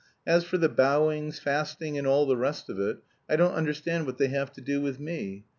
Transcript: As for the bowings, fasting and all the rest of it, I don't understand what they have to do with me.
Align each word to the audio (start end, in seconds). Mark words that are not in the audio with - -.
As 0.25 0.43
for 0.43 0.57
the 0.57 0.67
bowings, 0.67 1.37
fasting 1.37 1.95
and 1.95 2.07
all 2.07 2.25
the 2.25 2.35
rest 2.35 2.69
of 2.71 2.79
it, 2.79 2.97
I 3.29 3.35
don't 3.35 3.53
understand 3.53 4.07
what 4.07 4.17
they 4.17 4.29
have 4.29 4.51
to 4.53 4.61
do 4.61 4.81
with 4.81 4.99
me. 4.99 5.45